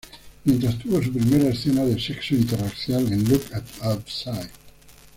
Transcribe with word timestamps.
Mientras 0.45 0.79
tuvo 0.79 0.99
su 0.99 1.13
primera 1.13 1.49
escena 1.49 1.83
de 1.83 2.01
sexo 2.01 2.33
interracial 2.33 3.13
en 3.13 3.23
"Look 3.29 3.43
Outside". 3.81 4.49